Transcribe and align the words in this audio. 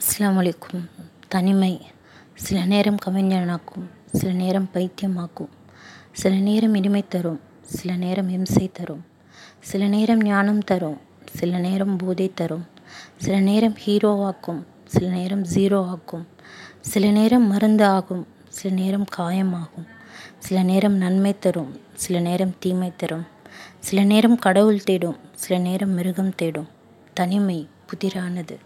அஸ்ஸலாமு 0.00 0.38
அலைக்கும் 0.38 0.84
தனிமை 1.28 1.70
சில 2.34 2.64
நேரம் 2.64 2.98
கவிஞனாக்கும் 3.04 3.86
சில 4.12 4.32
நேரம் 4.32 4.68
பைத்தியமாக்கும் 4.74 5.50
சில 6.12 6.34
நேரம் 6.38 6.74
இனிமை 6.74 7.02
தரும் 7.08 7.40
சில 7.68 7.96
நேரம் 7.96 8.28
இம்சை 8.28 8.70
தரும் 8.72 9.02
சில 9.60 9.88
நேரம் 9.88 10.22
ஞானம் 10.22 10.62
தரும் 10.64 10.98
சில 11.34 11.58
நேரம் 11.58 11.96
போதை 11.96 12.28
தரும் 12.34 12.64
சில 13.16 13.40
நேரம் 13.40 13.76
ஹீரோவாக்கும் 13.86 14.62
சில 14.84 15.10
நேரம் 15.10 15.44
ஜீரோ 15.44 15.80
ஆக்கும் 15.86 16.24
சில 16.80 17.10
நேரம் 17.10 17.46
மருந்து 17.48 17.84
ஆகும் 17.84 18.24
சில 18.48 18.74
நேரம் 18.74 19.06
காயமாகும் 19.18 19.86
சில 20.38 20.62
நேரம் 20.62 20.96
நன்மை 20.96 21.38
தரும் 21.38 21.70
சில 21.94 22.20
நேரம் 22.20 22.54
தீமை 22.58 22.92
தரும் 22.96 23.26
சில 23.80 24.04
நேரம் 24.04 24.38
கடவுள் 24.38 24.82
தேடும் 24.84 25.18
சில 25.34 25.58
நேரம் 25.58 25.94
மிருகம் 25.94 26.34
தேடும் 26.34 26.68
தனிமை 27.14 27.68
புதிரானது 27.90 28.56